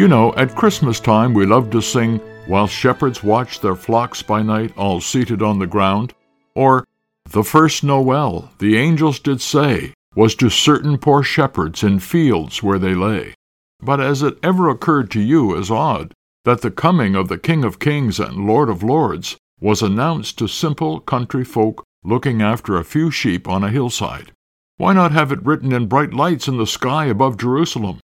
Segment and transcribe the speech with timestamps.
[0.00, 4.40] You know, at Christmas time we love to sing, While shepherds watch their flocks by
[4.40, 6.14] night, all seated on the ground,
[6.54, 6.86] or,
[7.28, 12.78] The first Noel, the angels did say, was to certain poor shepherds in fields where
[12.78, 13.34] they lay.
[13.82, 16.14] But has it ever occurred to you as odd
[16.46, 20.48] that the coming of the King of Kings and Lord of Lords was announced to
[20.48, 24.32] simple country folk looking after a few sheep on a hillside?
[24.78, 27.99] Why not have it written in bright lights in the sky above Jerusalem?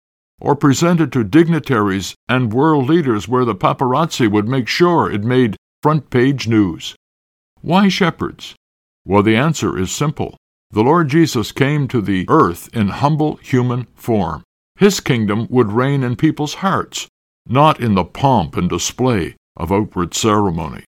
[0.44, 5.56] Or presented to dignitaries and world leaders where the paparazzi would make sure it made
[5.82, 6.96] front page news.
[7.62, 8.54] Why shepherds?
[9.06, 10.36] Well, the answer is simple.
[10.70, 14.44] The Lord Jesus came to the earth in humble human form.
[14.76, 17.08] His kingdom would reign in people's hearts,
[17.48, 20.84] not in the pomp and display of outward ceremony.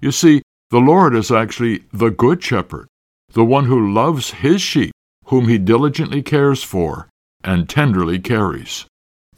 [0.00, 2.86] You see, the Lord is actually the Good Shepherd,
[3.32, 4.92] the one who loves his sheep,
[5.26, 7.08] whom he diligently cares for
[7.42, 8.86] and tenderly carries.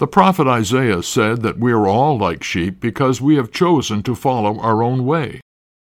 [0.02, 4.16] The prophet Isaiah said that we are all like sheep because we have chosen to
[4.16, 5.40] follow our own way.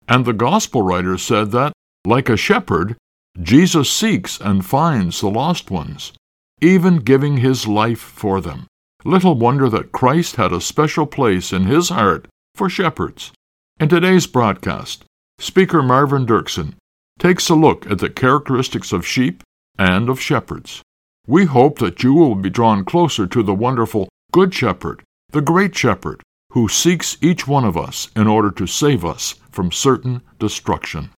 [0.07, 1.73] And the gospel writer said that,
[2.07, 2.97] like a shepherd,
[3.43, 6.13] Jesus seeks and finds the lost ones,
[6.61, 8.69] even giving his life for them.
[9.05, 13.33] Little wonder that Christ had a special place in his heart for shepherds.
[13.81, 15.03] In today's broadcast,
[15.41, 16.75] Speaker Marvin Dirksen
[17.19, 19.43] takes a look at the characteristics of sheep
[19.77, 20.83] and of shepherds.
[21.27, 25.77] We hope that you will be drawn closer to the wonderful Good Shepherd, the Great
[25.77, 26.21] Shepherd,
[26.55, 31.11] who seeks each one of us in order to save us from certain destruction.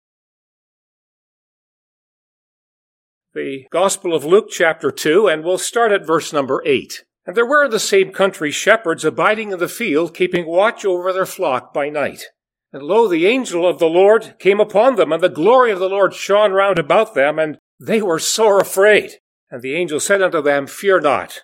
[3.33, 7.05] The Gospel of Luke, chapter 2, and we'll start at verse number 8.
[7.25, 11.13] And there were in the same country shepherds abiding in the field, keeping watch over
[11.13, 12.25] their flock by night.
[12.73, 15.87] And lo, the angel of the Lord came upon them, and the glory of the
[15.87, 19.11] Lord shone round about them, and they were sore afraid.
[19.49, 21.43] And the angel said unto them, Fear not,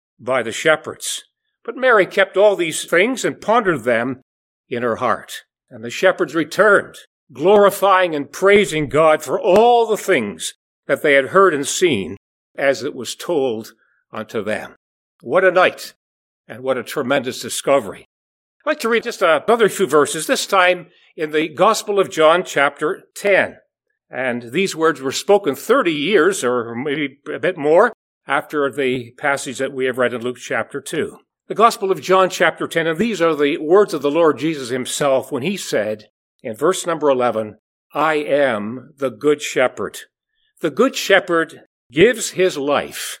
[0.21, 1.23] by the shepherds.
[1.65, 4.21] But Mary kept all these things and pondered them
[4.69, 5.43] in her heart.
[5.69, 6.95] And the shepherds returned,
[7.33, 10.53] glorifying and praising God for all the things
[10.87, 12.17] that they had heard and seen
[12.57, 13.73] as it was told
[14.11, 14.75] unto them.
[15.21, 15.93] What a night
[16.47, 18.05] and what a tremendous discovery.
[18.65, 22.43] I'd like to read just another few verses, this time in the Gospel of John,
[22.43, 23.57] chapter 10.
[24.09, 27.93] And these words were spoken 30 years or maybe a bit more
[28.31, 31.17] after the passage that we have read in Luke chapter 2.
[31.49, 34.69] The Gospel of John chapter 10, and these are the words of the Lord Jesus
[34.69, 36.05] himself when he said
[36.41, 37.57] in verse number 11,
[37.93, 39.97] I am the good shepherd.
[40.61, 43.19] The good shepherd gives his life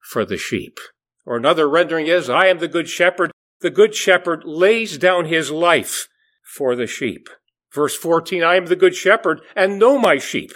[0.00, 0.78] for the sheep.
[1.26, 3.32] Or another rendering is, I am the good shepherd.
[3.60, 6.08] The good shepherd lays down his life
[6.42, 7.28] for the sheep.
[7.74, 10.52] Verse 14, I am the good shepherd and know my sheep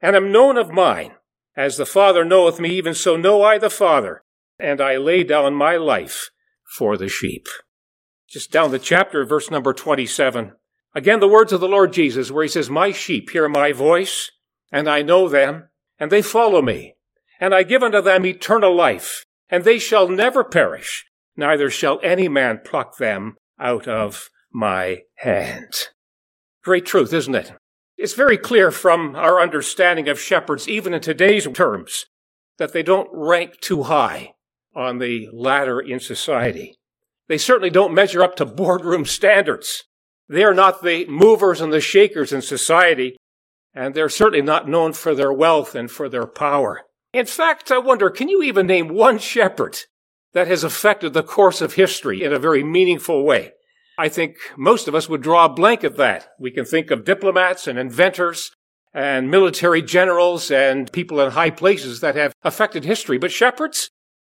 [0.00, 1.12] and am known of mine.
[1.56, 4.22] As the Father knoweth me, even so know I the Father,
[4.58, 6.30] and I lay down my life
[6.76, 7.48] for the sheep.
[8.28, 10.52] Just down the chapter, verse number 27.
[10.94, 14.30] Again, the words of the Lord Jesus, where he says, My sheep hear my voice,
[14.70, 15.68] and I know them,
[15.98, 16.96] and they follow me,
[17.40, 21.06] and I give unto them eternal life, and they shall never perish,
[21.36, 25.88] neither shall any man pluck them out of my hand.
[26.62, 27.52] Great truth, isn't it?
[27.98, 32.04] It's very clear from our understanding of shepherds, even in today's terms,
[32.58, 34.34] that they don't rank too high
[34.74, 36.76] on the ladder in society.
[37.28, 39.84] They certainly don't measure up to boardroom standards.
[40.28, 43.16] They are not the movers and the shakers in society,
[43.74, 46.82] and they're certainly not known for their wealth and for their power.
[47.14, 49.78] In fact, I wonder, can you even name one shepherd
[50.34, 53.52] that has affected the course of history in a very meaningful way?
[53.98, 56.28] I think most of us would draw a blank at that.
[56.38, 58.50] We can think of diplomats and inventors
[58.92, 63.90] and military generals and people in high places that have affected history, but shepherds?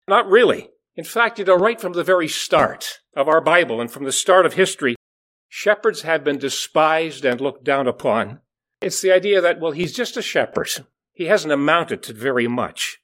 [0.08, 0.70] Not really.
[0.96, 4.12] In fact, you know, right from the very start of our Bible and from the
[4.12, 4.96] start of history,
[5.48, 8.40] shepherds have been despised and looked down upon.
[8.82, 10.70] It's the idea that, well, he's just a shepherd.
[11.14, 13.00] He hasn't amounted to very much.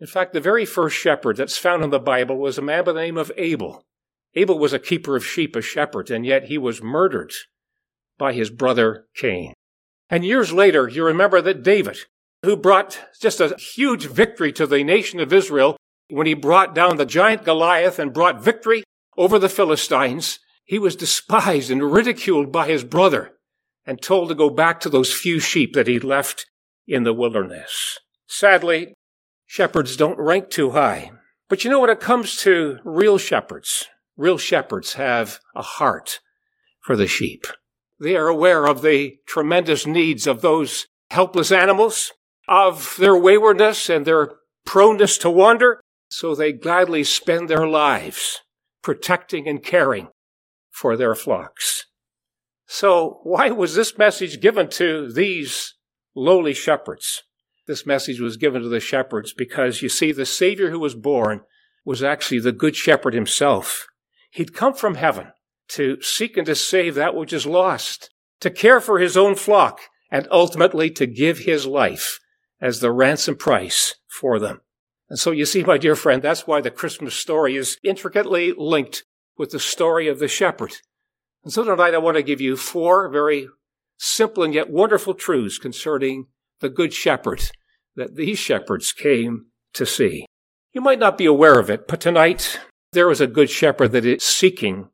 [0.00, 2.92] In fact, the very first shepherd that's found in the Bible was a man by
[2.92, 3.84] the name of Abel.
[4.34, 7.32] Abel was a keeper of sheep, a shepherd, and yet he was murdered
[8.18, 9.54] by his brother Cain.
[10.10, 11.98] And years later, you remember that David,
[12.42, 15.76] who brought just a huge victory to the nation of Israel,
[16.10, 18.84] when he brought down the giant Goliath and brought victory
[19.16, 23.34] over the Philistines, he was despised and ridiculed by his brother
[23.86, 26.46] and told to go back to those few sheep that he left
[26.86, 27.98] in the wilderness.
[28.26, 28.94] Sadly,
[29.46, 31.10] shepherds don't rank too high.
[31.48, 33.86] But you know, when it comes to real shepherds,
[34.18, 36.20] real shepherds have a heart
[36.80, 37.46] for the sheep.
[37.98, 42.12] They are aware of the tremendous needs of those helpless animals,
[42.46, 44.32] of their waywardness and their
[44.66, 45.80] proneness to wander,
[46.10, 48.40] so they gladly spend their lives
[48.82, 50.08] protecting and caring
[50.70, 51.86] for their flocks.
[52.66, 55.74] So why was this message given to these
[56.14, 57.22] lowly shepherds?
[57.66, 61.42] This message was given to the shepherds because you see, the Savior who was born
[61.84, 63.86] was actually the Good Shepherd himself.
[64.30, 65.32] He'd come from heaven
[65.70, 68.10] to seek and to save that which is lost,
[68.40, 69.80] to care for his own flock,
[70.10, 72.18] and ultimately to give his life
[72.60, 74.60] as the ransom price for them.
[75.08, 79.04] And so you see, my dear friend, that's why the Christmas story is intricately linked
[79.36, 80.74] with the story of the shepherd.
[81.44, 83.48] And so tonight I want to give you four very
[83.98, 86.26] simple and yet wonderful truths concerning
[86.60, 87.50] the good shepherd
[87.96, 90.26] that these shepherds came to see.
[90.72, 92.60] You might not be aware of it, but tonight
[92.98, 94.88] there is a good shepherd that is seeking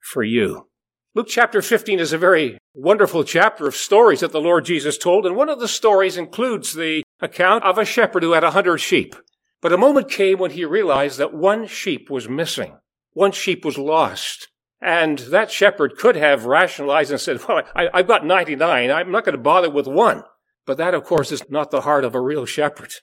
[0.00, 0.66] for you.
[1.14, 5.26] Luke chapter 15 is a very wonderful chapter of stories that the Lord Jesus told,
[5.26, 8.78] and one of the stories includes the account of a shepherd who had a hundred
[8.78, 9.14] sheep.
[9.60, 12.78] But a moment came when he realized that one sheep was missing.
[13.12, 14.48] One sheep was lost.
[14.80, 18.90] And that shepherd could have rationalized and said, well, I, have got 99.
[18.90, 20.22] I'm not going to bother with one.
[20.64, 22.94] But that, of course, is not the heart of a real shepherd.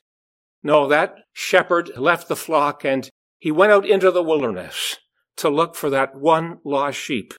[0.63, 3.07] No, that shepherd left the flock and
[3.39, 4.97] he went out into the wilderness
[5.37, 7.33] to look for that one lost sheep.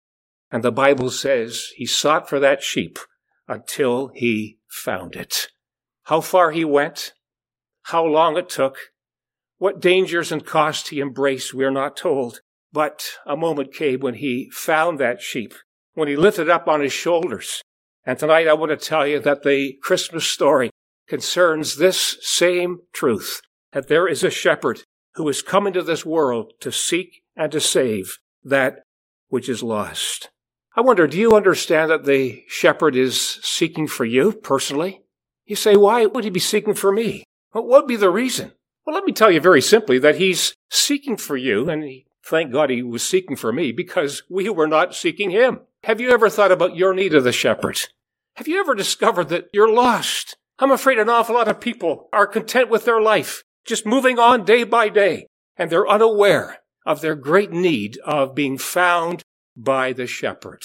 [0.51, 2.99] And the Bible says he sought for that sheep
[3.47, 5.49] until he found it.
[6.05, 7.13] How far he went,
[7.85, 8.77] how long it took,
[9.59, 12.41] what dangers and costs he embraced, we are not told.
[12.73, 15.55] But a moment came when he found that sheep,
[15.95, 17.63] when he lifted up on his shoulders.
[18.05, 20.71] And tonight I want to tell you that the Christmas story
[21.09, 23.41] concerns this same truth,
[23.73, 24.83] that there is a shepherd
[25.19, 28.85] who has come into this world to seek and to save that
[29.29, 30.31] which is lost.
[30.77, 35.03] I wonder, do you understand that the shepherd is seeking for you personally?
[35.45, 37.25] You say, why would he be seeking for me?
[37.51, 38.53] What would be the reason?
[38.87, 42.53] Well, let me tell you very simply that he's seeking for you, and he, thank
[42.53, 45.63] God he was seeking for me because we were not seeking him.
[45.83, 47.81] Have you ever thought about your need of the shepherd?
[48.37, 50.37] Have you ever discovered that you're lost?
[50.61, 54.45] I'm afraid an awful lot of people are content with their life, just moving on
[54.45, 59.23] day by day, and they're unaware of their great need of being found
[59.57, 60.63] by the shepherd.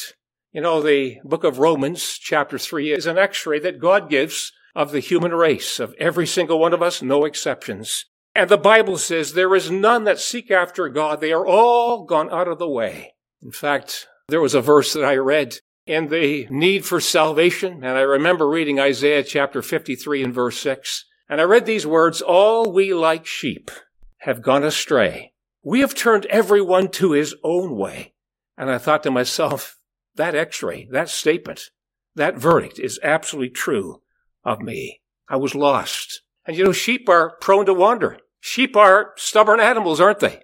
[0.51, 4.51] You know, the book of Romans, chapter 3, is an x ray that God gives
[4.75, 8.05] of the human race, of every single one of us, no exceptions.
[8.35, 11.21] And the Bible says there is none that seek after God.
[11.21, 13.13] They are all gone out of the way.
[13.41, 17.83] In fact, there was a verse that I read in the need for salvation.
[17.83, 21.05] And I remember reading Isaiah chapter 53 and verse 6.
[21.29, 23.71] And I read these words, all we like sheep
[24.19, 25.33] have gone astray.
[25.63, 28.13] We have turned everyone to his own way.
[28.57, 29.77] And I thought to myself,
[30.15, 31.69] that x-ray, that statement,
[32.15, 34.01] that verdict is absolutely true
[34.43, 35.01] of me.
[35.27, 36.21] I was lost.
[36.45, 38.19] And you know, sheep are prone to wander.
[38.39, 40.41] Sheep are stubborn animals, aren't they?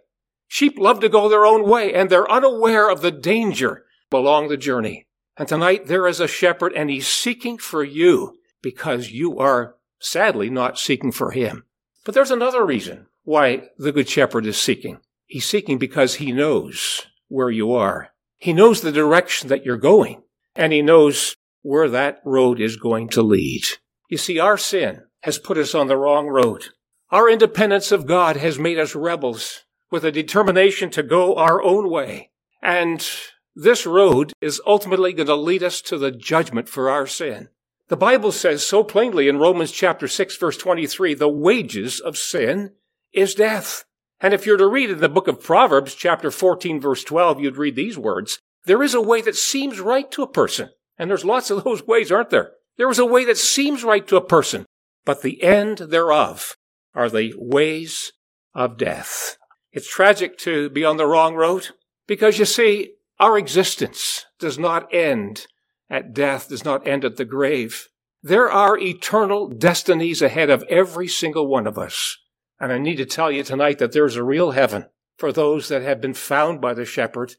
[0.47, 4.57] Sheep love to go their own way and they're unaware of the danger along the
[4.57, 5.07] journey.
[5.37, 10.49] And tonight there is a shepherd and he's seeking for you because you are sadly
[10.49, 11.65] not seeking for him.
[12.05, 14.99] But there's another reason why the good shepherd is seeking.
[15.25, 18.09] He's seeking because he knows where you are.
[18.37, 20.23] He knows the direction that you're going
[20.55, 23.63] and he knows where that road is going to lead.
[24.09, 26.65] You see, our sin has put us on the wrong road.
[27.11, 31.89] Our independence of God has made us rebels with a determination to go our own
[31.89, 32.31] way.
[32.61, 33.07] And
[33.55, 37.49] this road is ultimately going to lead us to the judgment for our sin.
[37.89, 42.73] The Bible says so plainly in Romans chapter 6 verse 23, the wages of sin
[43.11, 43.83] is death.
[44.21, 47.57] And if you're to read in the book of Proverbs chapter 14 verse 12, you'd
[47.57, 50.69] read these words, there is a way that seems right to a person.
[50.99, 52.51] And there's lots of those ways, aren't there?
[52.77, 54.67] There is a way that seems right to a person,
[55.03, 56.55] but the end thereof
[56.93, 58.11] are the ways
[58.53, 59.37] of death.
[59.71, 61.69] It's tragic to be on the wrong road
[62.05, 65.47] because you see, our existence does not end
[65.89, 67.87] at death, does not end at the grave.
[68.21, 72.17] There are eternal destinies ahead of every single one of us.
[72.59, 74.85] And I need to tell you tonight that there's a real heaven
[75.17, 77.35] for those that have been found by the shepherd.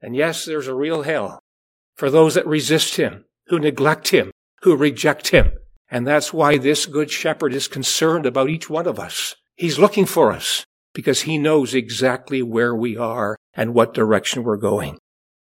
[0.00, 1.40] And yes, there's a real hell
[1.94, 4.30] for those that resist him, who neglect him,
[4.62, 5.52] who reject him.
[5.90, 9.34] And that's why this good shepherd is concerned about each one of us.
[9.56, 14.56] He's looking for us because he knows exactly where we are and what direction we're
[14.56, 14.98] going.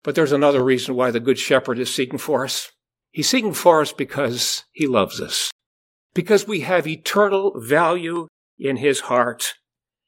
[0.08, 2.72] But there's another reason why the Good Shepherd is seeking for us.
[3.12, 5.52] He's seeking for us because he loves us,
[6.14, 9.56] because we have eternal value in his heart.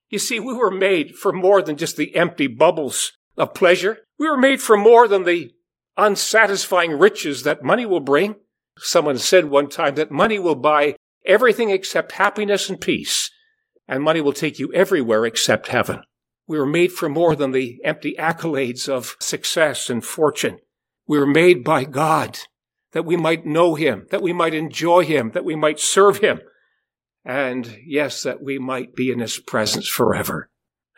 [0.09, 3.97] You see, we were made for more than just the empty bubbles of pleasure.
[4.17, 5.51] We were made for more than the
[5.97, 8.35] unsatisfying riches that money will bring.
[8.77, 13.31] Someone said one time that money will buy everything except happiness and peace,
[13.85, 16.03] and money will take you everywhere except heaven.
[16.49, 20.57] We were made for more than the empty accolades of success and fortune.
[21.07, 22.39] We were made by God
[22.91, 26.41] that we might know Him, that we might enjoy Him, that we might serve Him,
[27.23, 30.49] and yes, that we might be in His presence forever.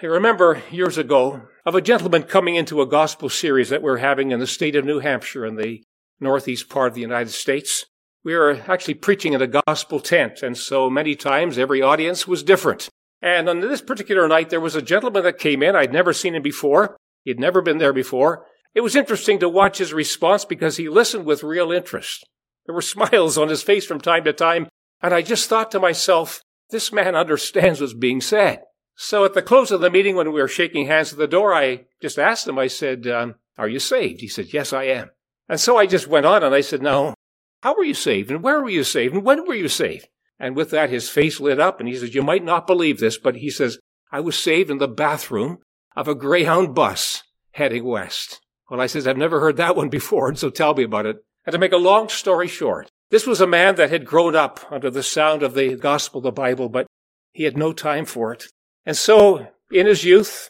[0.02, 4.32] I remember years ago of a gentleman coming into a gospel series that we're having
[4.32, 5.84] in the state of New Hampshire in the
[6.22, 7.88] northeast part of the United States.
[8.24, 12.42] We were actually preaching in a gospel tent, and so many times every audience was
[12.42, 12.88] different.
[13.22, 15.76] And on this particular night, there was a gentleman that came in.
[15.76, 16.98] I'd never seen him before.
[17.24, 18.46] He'd never been there before.
[18.74, 22.28] It was interesting to watch his response because he listened with real interest.
[22.66, 24.70] There were smiles on his face from time to time,
[25.02, 28.62] and I just thought to myself, this man understands what's being said.
[28.96, 31.54] So at the close of the meeting, when we were shaking hands at the door,
[31.54, 34.22] I just asked him, I said, um, Are you saved?
[34.22, 35.12] He said, Yes, I am.
[35.50, 37.14] And so I just went on and I said, No,
[37.62, 38.32] how were you saved?
[38.32, 39.14] And where were you saved?
[39.14, 40.08] And when were you saved?
[40.42, 43.20] And with that, his face lit up and he says, You might not believe this,
[43.20, 43.78] but he says,
[44.12, 45.60] I was saved in the bathroom
[45.96, 47.22] of a Greyhound bus
[47.52, 48.42] heading west.
[48.68, 51.18] Well, I says, I've never heard that one before, and so tell me about it.
[51.46, 54.60] And to make a long story short, this was a man that had grown up
[54.72, 56.88] under the sound of the gospel, the Bible, but
[57.34, 58.46] he had no time for it.
[58.84, 60.50] And so, in his youth,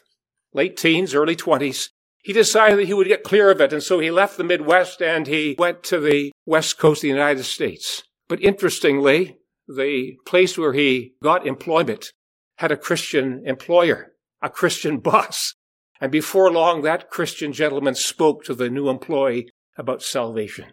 [0.54, 1.90] late teens, early twenties,
[2.22, 3.74] he decided that he would get clear of it.
[3.74, 7.08] And so he left the Midwest and he went to the West Coast of the
[7.08, 8.04] United States.
[8.28, 12.12] But interestingly, the place where he got employment
[12.56, 15.54] had a Christian employer, a Christian boss.
[16.00, 20.66] And before long, that Christian gentleman spoke to the new employee about salvation.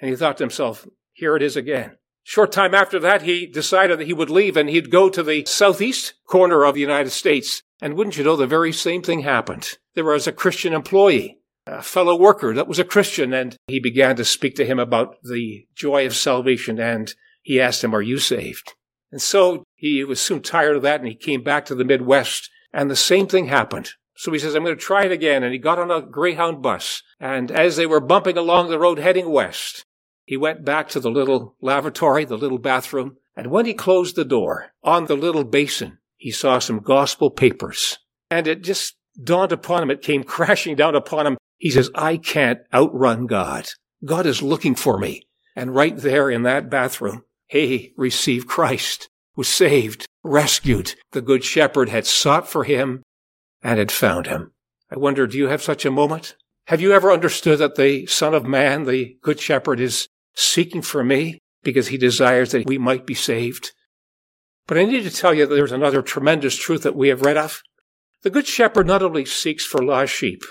[0.00, 1.96] And he thought to himself, here it is again.
[2.22, 5.44] Short time after that, he decided that he would leave and he'd go to the
[5.46, 7.62] southeast corner of the United States.
[7.82, 9.78] And wouldn't you know, the very same thing happened.
[9.94, 14.16] There was a Christian employee, a fellow worker that was a Christian, and he began
[14.16, 17.14] to speak to him about the joy of salvation and
[17.50, 18.74] he asked him, Are you saved?
[19.10, 22.48] And so he was soon tired of that and he came back to the Midwest
[22.72, 23.90] and the same thing happened.
[24.14, 25.42] So he says, I'm going to try it again.
[25.42, 27.02] And he got on a Greyhound bus.
[27.18, 29.84] And as they were bumping along the road heading west,
[30.24, 33.16] he went back to the little lavatory, the little bathroom.
[33.34, 37.98] And when he closed the door on the little basin, he saw some gospel papers.
[38.30, 39.90] And it just dawned upon him.
[39.90, 41.36] It came crashing down upon him.
[41.58, 43.70] He says, I can't outrun God.
[44.04, 45.24] God is looking for me.
[45.56, 50.94] And right there in that bathroom, he received Christ, was saved, rescued.
[51.10, 53.02] The Good Shepherd had sought for him
[53.60, 54.52] and had found him.
[54.88, 56.36] I wonder, do you have such a moment?
[56.68, 61.02] Have you ever understood that the Son of Man, the Good Shepherd, is seeking for
[61.02, 63.72] me because he desires that we might be saved?
[64.68, 67.36] But I need to tell you that there's another tremendous truth that we have read
[67.36, 67.62] of.
[68.22, 70.42] The Good Shepherd not only seeks for lost sheep,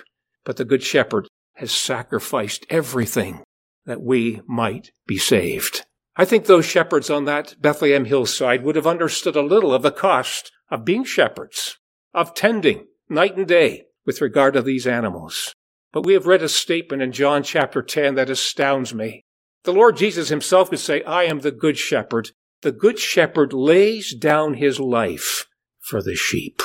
[0.43, 3.43] but the Good Shepherd has sacrificed everything
[3.85, 5.85] that we might be saved.
[6.19, 9.89] I think those shepherds on that Bethlehem hillside would have understood a little of the
[9.89, 11.77] cost of being shepherds,
[12.13, 15.55] of tending night and day with regard to these animals.
[15.93, 19.23] But we have read a statement in John chapter 10 that astounds me.
[19.63, 22.31] The Lord Jesus himself could say, I am the good shepherd.
[22.63, 25.45] The good shepherd lays down his life
[25.79, 26.61] for the sheep.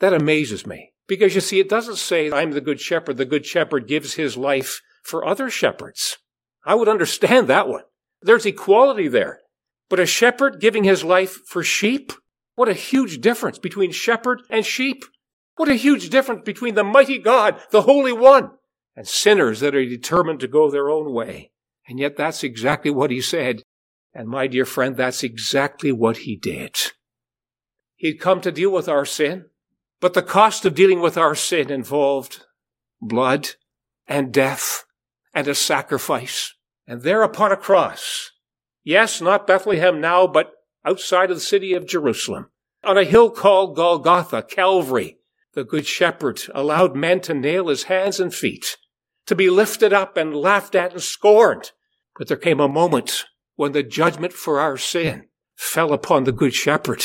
[0.00, 0.92] That amazes me.
[1.06, 3.16] Because you see, it doesn't say, I'm the good shepherd.
[3.16, 6.18] The good shepherd gives his life for other shepherds.
[6.66, 7.84] I would understand that one.
[8.22, 9.40] There's equality there.
[9.88, 12.12] But a shepherd giving his life for sheep?
[12.54, 15.04] What a huge difference between shepherd and sheep.
[15.56, 18.50] What a huge difference between the mighty God, the Holy One,
[18.94, 21.52] and sinners that are determined to go their own way.
[21.88, 23.62] And yet that's exactly what he said.
[24.12, 26.76] And my dear friend, that's exactly what he did.
[27.96, 29.46] He'd come to deal with our sin,
[30.00, 32.44] but the cost of dealing with our sin involved
[33.00, 33.50] blood
[34.06, 34.84] and death
[35.34, 36.54] and a sacrifice.
[36.88, 38.30] And there upon a cross,
[38.82, 40.52] yes, not Bethlehem now, but
[40.86, 42.48] outside of the city of Jerusalem,
[42.82, 45.18] on a hill called Golgotha, Calvary,
[45.52, 48.78] the Good Shepherd allowed men to nail his hands and feet,
[49.26, 51.72] to be lifted up and laughed at and scorned.
[52.16, 53.26] But there came a moment
[53.56, 55.26] when the judgment for our sin
[55.56, 57.04] fell upon the Good Shepherd.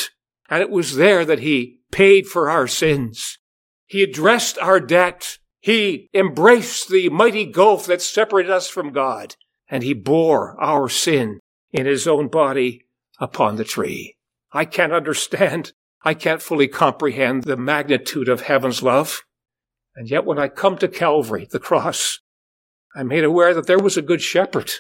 [0.50, 3.38] And it was there that he paid for our sins.
[3.86, 5.40] He addressed our debt.
[5.60, 9.36] He embraced the mighty gulf that separated us from God.
[9.70, 11.40] And he bore our sin
[11.72, 12.86] in his own body
[13.20, 14.16] upon the tree.
[14.52, 15.74] I can't understand.
[16.04, 19.24] I can't fully comprehend the magnitude of heaven's love.
[19.96, 22.20] And yet when I come to Calvary, the cross,
[22.96, 24.72] I'm made aware that there was a good shepherd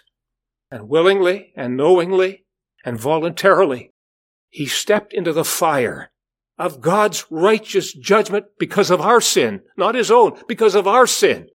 [0.70, 2.46] and willingly and knowingly
[2.84, 3.92] and voluntarily,
[4.50, 6.12] he stepped into the fire
[6.58, 11.48] of God's righteous judgment because of our sin, not his own, because of our sin,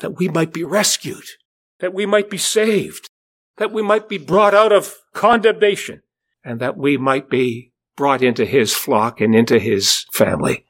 [0.00, 1.24] that we might be rescued,
[1.80, 3.08] that we might be saved,
[3.56, 6.02] that we might be brought out of condemnation,
[6.44, 10.64] and that we might be brought into his flock and into his family.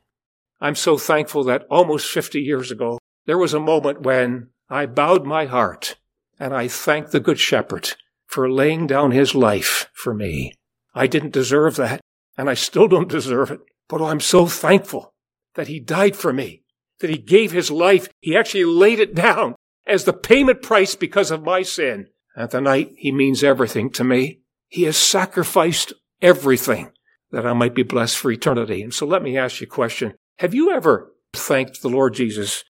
[0.60, 5.24] I'm so thankful that almost 50 years ago, there was a moment when I bowed
[5.24, 5.96] my heart
[6.38, 7.94] and I thanked the Good Shepherd
[8.26, 10.52] for laying down his life for me.
[10.94, 12.00] I didn't deserve that,
[12.36, 15.12] and I still don't deserve it, but I'm so thankful
[15.54, 16.62] that he died for me,
[17.00, 18.08] that he gave his life.
[18.20, 19.54] He actually laid it down
[19.88, 22.08] as the payment price because of my sin.
[22.36, 24.42] At the night, he means everything to me.
[24.68, 26.92] He has sacrificed everything
[27.32, 28.82] that I might be blessed for eternity.
[28.82, 30.14] And so let me ask you a question.
[30.38, 32.64] Have you ever thanked the Lord Jesus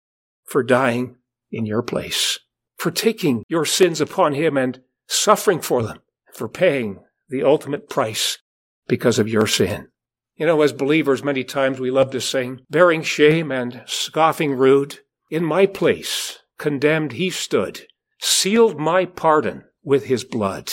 [0.45, 1.17] for dying
[1.51, 2.39] in your place?
[2.79, 5.99] for taking your sins upon him and suffering for them,
[6.33, 8.39] for paying the ultimate price
[8.87, 9.89] because of your sin.
[10.37, 15.01] You know, as believers, many times we love to sing, bearing shame and scoffing rude.
[15.31, 17.87] In my place, condemned he stood,
[18.21, 20.73] sealed my pardon with his blood.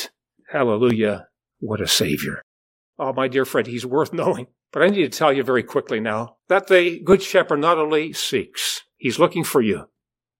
[0.50, 1.28] Hallelujah.
[1.60, 2.42] What a savior.
[2.98, 4.48] Oh, my dear friend, he's worth knowing.
[4.72, 8.12] But I need to tell you very quickly now that the good shepherd not only
[8.12, 9.86] seeks, he's looking for you.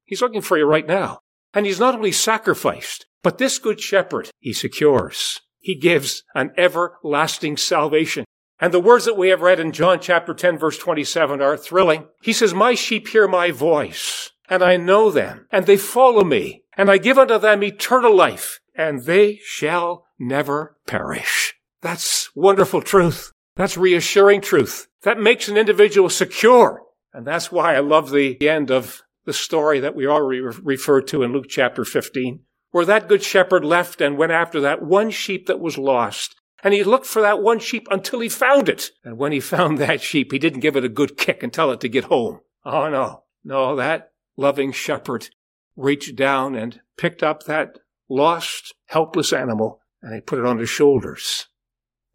[0.04, 1.20] He's looking for you right now.
[1.54, 5.40] And he's not only sacrificed, but this good shepherd he secures.
[5.60, 8.26] He gives an everlasting salvation.
[8.60, 12.08] And the words that we have read in John chapter 10 verse 27 are thrilling.
[12.22, 16.64] He says, My sheep hear my voice, and I know them, and they follow me,
[16.78, 21.56] and I give unto them eternal life, and they shall never perish.
[21.82, 23.32] That's wonderful truth.
[23.56, 24.88] That's reassuring truth.
[25.04, 26.82] That makes an individual secure.
[27.14, 31.24] And that's why I love the end of the story that we already referred to
[31.24, 35.48] in Luke chapter 15, where that good shepherd left and went after that one sheep
[35.48, 36.36] that was lost.
[36.64, 38.92] And he looked for that one sheep until he found it.
[39.04, 41.72] And when he found that sheep, he didn't give it a good kick and tell
[41.72, 42.42] it to get home.
[42.66, 43.24] Oh no.
[43.44, 45.30] No, that loving shepherd
[45.76, 50.70] reached down and picked up that lost, helpless animal and he put it on his
[50.70, 51.48] shoulders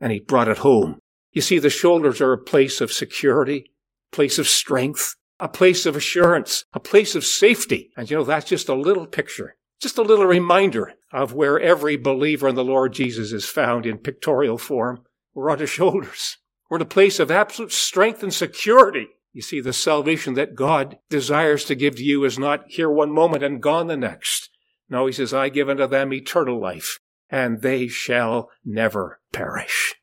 [0.00, 1.00] and he brought it home.
[1.32, 3.72] You see, the shoulders are a place of security,
[4.12, 7.90] place of strength, a place of assurance, a place of safety.
[7.96, 11.96] And you know, that's just a little picture, just a little reminder of where every
[11.96, 15.02] believer in the Lord Jesus is found in pictorial form.
[15.34, 16.38] We're on his shoulders.
[16.68, 19.08] We're in a place of absolute strength and security.
[19.32, 23.12] You see, the salvation that God desires to give to you is not here one
[23.12, 24.50] moment and gone the next.
[24.88, 26.98] No, he says, I give unto them eternal life,
[27.30, 29.94] and they shall never perish.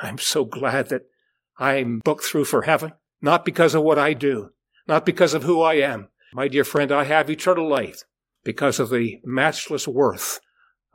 [0.00, 1.02] I'm so glad that
[1.58, 4.50] I'm booked through for heaven, not because of what I do,
[4.86, 6.08] not because of who I am.
[6.32, 8.04] My dear friend, I have eternal life
[8.44, 10.38] because of the matchless worth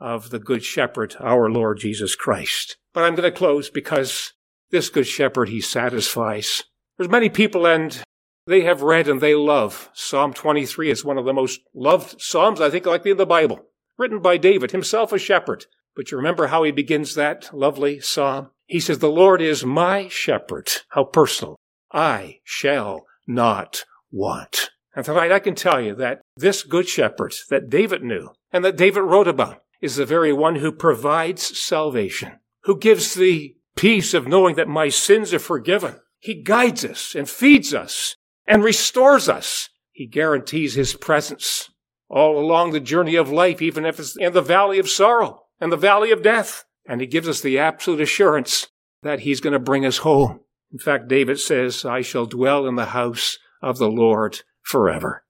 [0.00, 2.78] of the Good Shepherd, our Lord Jesus Christ.
[2.94, 4.32] But I'm going to close because
[4.70, 6.62] this Good Shepherd, he satisfies.
[6.96, 8.02] There's many people and
[8.46, 10.90] they have read and they love Psalm 23.
[10.90, 13.60] It's one of the most loved Psalms, I think, likely in the Bible,
[13.98, 15.66] written by David, himself a shepherd.
[15.94, 18.50] But you remember how he begins that lovely psalm?
[18.66, 20.70] He says, The Lord is my shepherd.
[20.88, 21.56] How personal.
[21.92, 24.70] I shall not want.
[24.94, 28.76] And tonight I can tell you that this good shepherd that David knew and that
[28.76, 34.28] David wrote about is the very one who provides salvation, who gives the peace of
[34.28, 35.96] knowing that my sins are forgiven.
[36.22, 38.14] He guides us and feeds us
[38.46, 39.70] and restores us.
[39.90, 41.68] He guarantees his presence
[42.08, 45.72] all along the journey of life, even if it's in the valley of sorrow and
[45.72, 46.64] the valley of death.
[46.86, 48.68] And he gives us the absolute assurance
[49.02, 50.38] that he's going to bring us home.
[50.72, 55.24] In fact, David says, I shall dwell in the house of the Lord forever.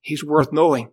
[0.00, 0.92] He's worth knowing.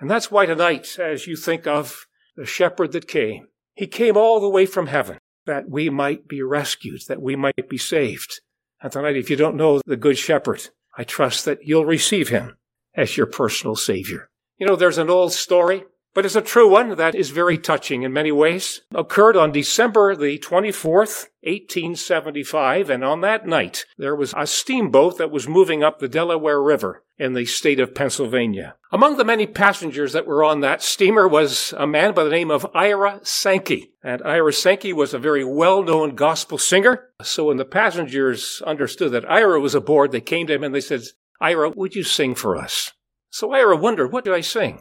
[0.00, 4.40] And that's why tonight, as you think of the shepherd that came, he came all
[4.40, 8.40] the way from heaven that we might be rescued, that we might be saved.
[8.82, 12.56] And tonight, if you don't know the Good Shepherd, I trust that you'll receive him
[12.94, 14.30] as your personal Savior.
[14.58, 15.84] You know, there's an old story
[16.16, 18.80] but it's a true one that is very touching in many ways.
[18.94, 25.30] Occurred on December the 24th, 1875, and on that night there was a steamboat that
[25.30, 28.76] was moving up the Delaware River in the state of Pennsylvania.
[28.90, 32.50] Among the many passengers that were on that steamer was a man by the name
[32.50, 33.92] of Ira Sankey.
[34.02, 37.10] And Ira Sankey was a very well-known gospel singer.
[37.22, 40.80] So when the passengers understood that Ira was aboard, they came to him and they
[40.80, 41.02] said,
[41.42, 42.92] Ira, would you sing for us?
[43.28, 44.80] So Ira wondered, what do I sing?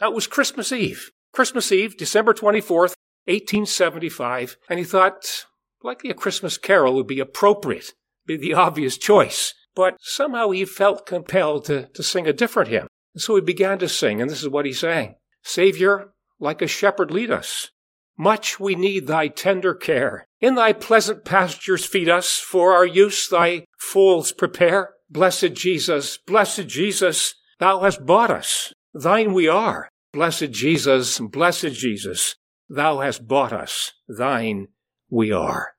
[0.00, 1.10] That was Christmas Eve.
[1.32, 2.94] Christmas Eve, December 24th,
[3.26, 4.56] 1875.
[4.68, 5.46] And he thought,
[5.82, 7.92] likely a Christmas carol would be appropriate,
[8.26, 9.54] be the obvious choice.
[9.74, 12.86] But somehow he felt compelled to, to sing a different hymn.
[13.14, 15.16] And so he began to sing, and this is what he sang.
[15.42, 17.70] Savior, like a shepherd lead us.
[18.16, 20.26] Much we need thy tender care.
[20.40, 24.90] In thy pleasant pastures feed us, for our use thy folds prepare.
[25.10, 28.72] Blessed Jesus, blessed Jesus, thou hast bought us.
[28.94, 29.88] Thine we are.
[30.12, 32.36] Blessed Jesus, blessed Jesus,
[32.68, 33.92] thou hast bought us.
[34.08, 34.68] Thine
[35.10, 35.72] we are.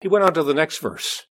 [0.00, 1.26] He went on to the next verse.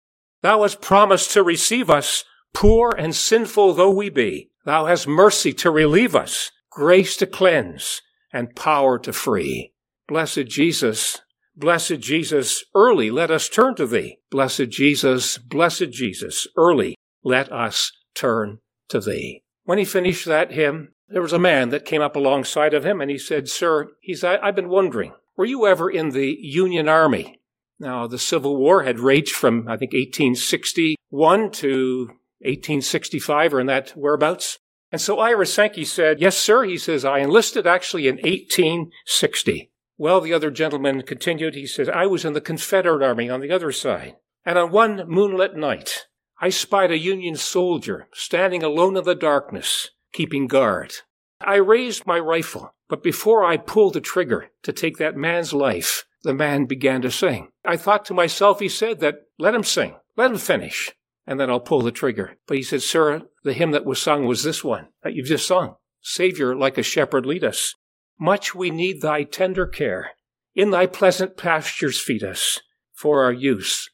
[0.43, 4.51] Thou hast promised to receive us, poor and sinful though we be.
[4.65, 8.01] Thou hast mercy to relieve us, grace to cleanse,
[8.33, 9.73] and power to free.
[10.07, 11.21] Blessed Jesus,
[11.57, 14.19] blessed Jesus, early let us turn to thee.
[14.31, 16.95] Blessed Jesus, blessed Jesus, early
[17.25, 19.43] let us turn to thee.
[19.65, 23.01] When he finished that hymn, there was a man that came up alongside of him
[23.01, 26.89] and he said, Sir, he's, I, I've been wondering, were you ever in the Union
[26.89, 27.41] Army?
[27.79, 32.07] Now, the Civil War had raged from, I think, 1861 to
[32.41, 34.59] 1865 or in that whereabouts.
[34.91, 36.65] And so Ira Sankey said, Yes, sir.
[36.65, 39.71] He says, I enlisted actually in 1860.
[39.97, 41.55] Well, the other gentleman continued.
[41.55, 44.17] He says, I was in the Confederate Army on the other side.
[44.45, 46.07] And on one moonlit night,
[46.41, 50.95] I spied a Union soldier standing alone in the darkness keeping guard.
[51.43, 56.05] I raised my rifle, but before I pulled the trigger to take that man's life,
[56.23, 57.49] the man began to sing.
[57.67, 60.93] I thought to myself, he said, that let him sing, let him finish,
[61.27, 62.37] and then I'll pull the trigger.
[62.47, 65.47] But he said, Sir, the hymn that was sung was this one that you've just
[65.47, 65.75] sung.
[66.01, 67.75] Savior, like a shepherd, lead us.
[68.19, 70.13] Much we need thy tender care.
[70.55, 72.61] In thy pleasant pastures feed us.
[72.93, 73.91] For our use,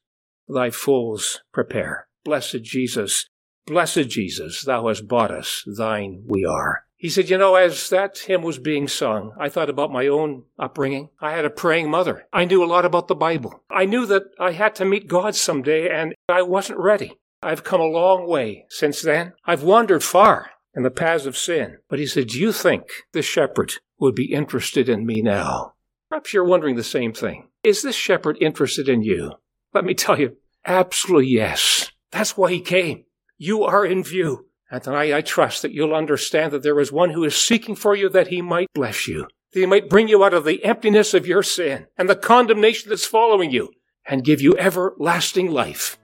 [0.47, 2.07] thy fools prepare.
[2.25, 3.27] Blessed Jesus,
[3.67, 6.85] Blessed Jesus, thou hast bought us, thine we are.
[6.97, 10.45] He said, You know, as that hymn was being sung, I thought about my own
[10.59, 11.09] upbringing.
[11.21, 12.27] I had a praying mother.
[12.33, 13.63] I knew a lot about the Bible.
[13.71, 17.19] I knew that I had to meet God someday, and I wasn't ready.
[17.43, 19.33] I've come a long way since then.
[19.47, 21.79] I've wandered far in the paths of sin.
[21.89, 25.73] But he said, Do you think the shepherd would be interested in me now?
[26.11, 27.49] Perhaps you're wondering the same thing.
[27.63, 29.33] Is this shepherd interested in you?
[29.73, 31.93] Let me tell you, absolutely yes.
[32.11, 33.05] That's why he came.
[33.43, 34.49] You are in view.
[34.71, 37.97] And tonight I trust that you'll understand that there is one who is seeking for
[37.97, 41.15] you that he might bless you, that he might bring you out of the emptiness
[41.15, 43.71] of your sin and the condemnation that's following you
[44.05, 45.99] and give you everlasting life.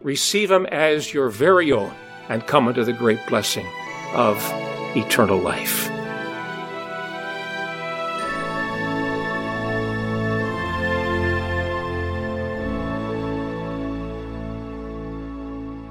[0.00, 1.94] Receive him as your very own
[2.28, 3.68] and come into the great blessing
[4.12, 4.36] of
[4.96, 5.88] eternal life.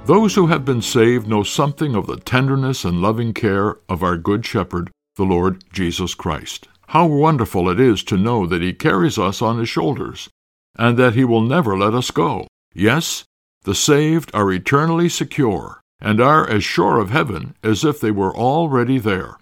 [0.05, 4.17] Those who have been saved know something of the tenderness and loving care of our
[4.17, 6.67] Good Shepherd, the Lord Jesus Christ.
[6.87, 10.29] How wonderful it is to know that He carries us on His shoulders,
[10.77, 12.47] and that He will never let us go.
[12.73, 13.23] Yes,
[13.63, 18.35] the saved are eternally secure, and are as sure of heaven as if they were
[18.35, 19.37] already there.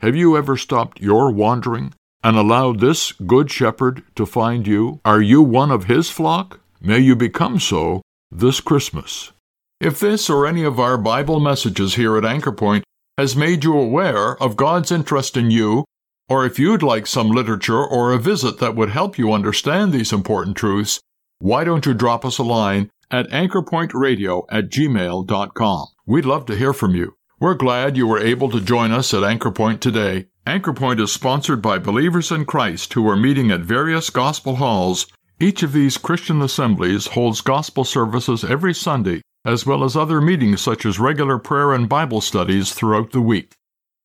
[0.00, 5.00] Have you ever stopped your wandering and allowed this Good Shepherd to find you?
[5.06, 6.60] Are you one of His flock?
[6.82, 9.32] May you become so this Christmas.
[9.82, 12.84] If this or any of our Bible messages here at Anchor Point
[13.18, 15.86] has made you aware of God's interest in you,
[16.28, 20.12] or if you'd like some literature or a visit that would help you understand these
[20.12, 21.00] important truths,
[21.40, 25.86] why don't you drop us a line at anchorpointradio at gmail.com?
[26.06, 27.16] We'd love to hear from you.
[27.40, 30.28] We're glad you were able to join us at Anchor Point today.
[30.46, 35.08] Anchor Point is sponsored by believers in Christ who are meeting at various gospel halls.
[35.40, 40.60] Each of these Christian assemblies holds gospel services every Sunday as well as other meetings
[40.60, 43.56] such as regular prayer and Bible studies throughout the week.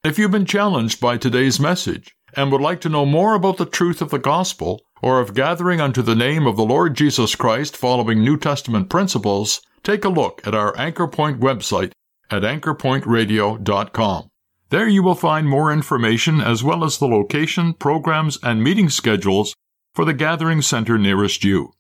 [0.04, 3.66] If you've been challenged by today's message and would like to know more about the
[3.66, 7.78] truth of the gospel, or of gathering unto the name of the Lord Jesus Christ
[7.78, 11.92] following New Testament principles, take a look at our Anchor Point website
[12.30, 14.30] at anchorpointradio.com.
[14.70, 19.56] There you will find more information as well as the location, programs, and meeting schedules
[19.94, 21.72] for the gathering center nearest you.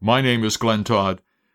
[0.00, 1.20] My name is Glenn Todd.